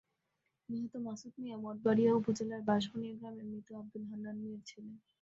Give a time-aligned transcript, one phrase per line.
[0.69, 4.91] নিহত মাসুদ মিয়া মঠবাড়িয়া উপজেলার বাঁশবুনিয়া গ্রামের মৃত আবদুল মান্নান মিয়ার ছেলে।